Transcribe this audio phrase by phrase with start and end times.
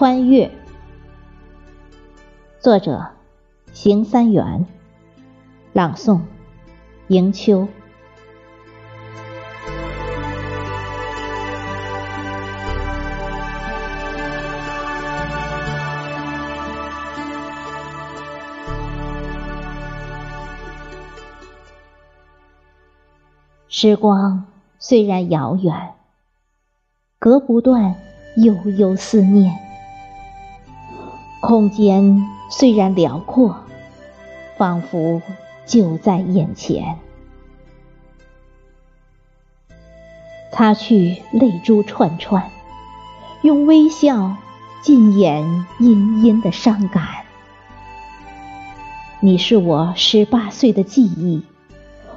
[0.00, 0.50] 穿越，
[2.58, 3.10] 作者：
[3.74, 4.64] 邢三元，
[5.74, 6.22] 朗诵：
[7.08, 7.68] 迎秋。
[23.68, 24.46] 时光
[24.78, 25.92] 虽然遥远，
[27.18, 27.96] 隔不断
[28.36, 29.52] 悠悠思念；
[31.40, 33.64] 空间虽然辽阔，
[34.56, 35.22] 仿佛
[35.66, 36.98] 就在眼前。
[40.52, 42.50] 擦去泪珠串串，
[43.42, 44.36] 用微笑
[44.82, 47.04] 尽掩殷殷的伤感。
[49.20, 51.42] 你是我十八岁的记忆，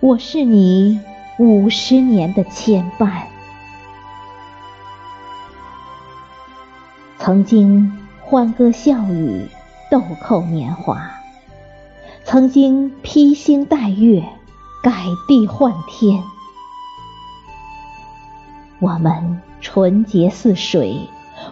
[0.00, 1.00] 我是你。
[1.40, 3.22] 五十年的牵绊，
[7.16, 9.48] 曾经欢歌笑语，
[9.90, 10.98] 豆蔻年华；
[12.24, 14.22] 曾经披星戴月，
[14.82, 14.92] 改
[15.26, 16.22] 地换天。
[18.80, 21.08] 我们纯洁似水，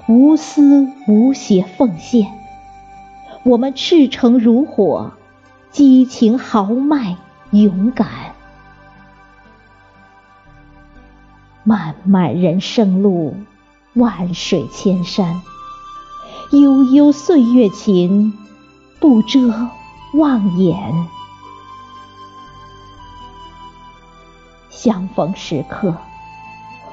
[0.06, 2.26] 无私无邪奉献；
[3.42, 5.14] 我们赤诚如火，
[5.70, 7.16] 激情豪迈
[7.52, 8.06] 勇敢。
[11.64, 13.34] 漫漫人生路，
[13.94, 15.40] 万水千山，
[16.50, 18.32] 悠悠岁月情，
[19.00, 19.40] 不遮
[20.14, 21.08] 望眼。
[24.70, 25.96] 相逢时刻，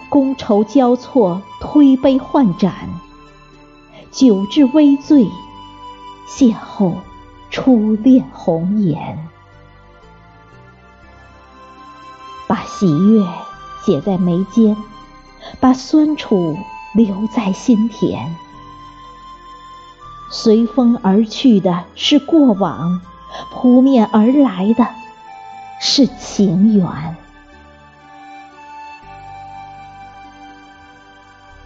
[0.09, 2.74] 觥筹交错，推杯换盏，
[4.12, 5.28] 酒至微醉，
[6.28, 6.96] 邂逅
[7.52, 9.30] 初恋红颜，
[12.48, 13.26] 把喜悦。
[13.86, 14.78] 写在眉间，
[15.59, 16.58] 把酸楚
[16.96, 18.34] 留在心田。
[20.31, 23.01] 随风而去的是过往，
[23.51, 24.88] 扑面而来的
[25.79, 27.16] 是情缘。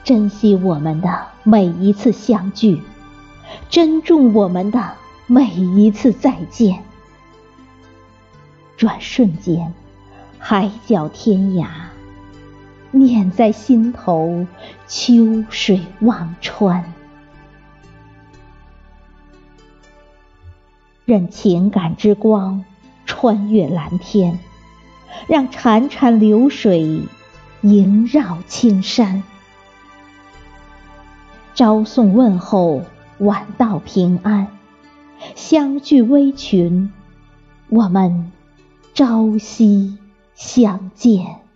[0.03, 2.81] 珍惜我们的每一次相聚，
[3.69, 4.93] 珍重我们的
[5.25, 6.83] 每一次再见。
[8.77, 9.73] 转瞬间，
[10.39, 11.67] 海角天涯。
[12.91, 14.47] 念在心头，
[14.87, 16.93] 秋水望穿。
[21.07, 22.65] 任情感之光
[23.05, 24.39] 穿越蓝天，
[25.25, 27.03] 让潺潺流水
[27.61, 29.23] 萦绕青山。
[31.55, 32.81] 朝送问候，
[33.19, 34.49] 晚道平安。
[35.33, 36.91] 相聚微群，
[37.69, 38.33] 我们
[38.93, 39.97] 朝夕
[40.35, 41.46] 相见。